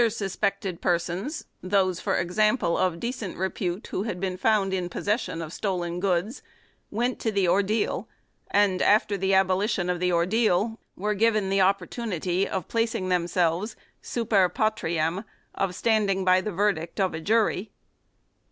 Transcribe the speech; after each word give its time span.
3 0.01 0.05
Other 0.05 0.09
sus 0.09 0.35
pected 0.35 0.81
persons, 0.81 1.45
those, 1.61 1.99
for 1.99 2.15
example, 2.17 2.75
of 2.75 2.99
decent 2.99 3.37
repute 3.37 3.85
who 3.91 4.01
had 4.01 4.19
been 4.19 4.35
found 4.35 4.73
in 4.73 4.89
possession 4.89 5.43
of 5.43 5.53
stolen 5.53 5.99
goods, 5.99 6.41
went 6.89 7.19
to 7.19 7.31
the 7.31 7.47
ordeal 7.47 8.09
and, 8.49 8.81
after 8.81 9.15
the 9.15 9.35
abolition 9.35 9.91
of 9.91 9.99
the 9.99 10.11
ordeal, 10.11 10.79
were 10.95 11.13
given 11.13 11.51
the 11.51 11.61
opportunity 11.61 12.47
of 12.49 12.67
placing 12.67 13.09
them 13.09 13.27
selves 13.27 13.75
"super 14.01 14.49
patriam," 14.49 15.23
of 15.53 15.75
standing 15.75 16.25
by 16.25 16.41
the 16.41 16.51
verdict 16.51 16.99
of 16.99 17.13
a 17.13 17.19
jury. 17.21 17.69